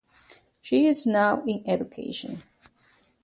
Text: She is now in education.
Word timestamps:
She 0.63 0.87
is 0.87 1.05
now 1.05 1.43
in 1.43 1.61
education. 1.69 2.39